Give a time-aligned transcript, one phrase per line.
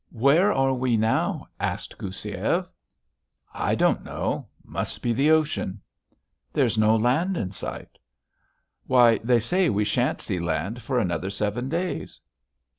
[0.13, 2.67] "Where are we now?" asked Goussiev.
[3.53, 4.47] "I don't know.
[4.65, 5.79] Must be the ocean."
[6.51, 7.99] "There's no land in sight."
[8.87, 12.19] "Why, they say we shan't see land for another seven days."